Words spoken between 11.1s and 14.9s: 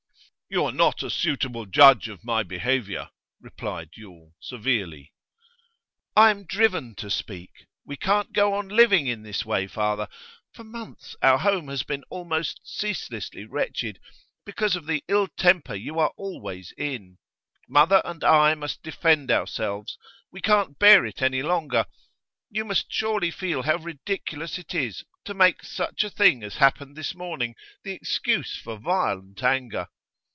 our home has been almost ceaselessly wretched, because of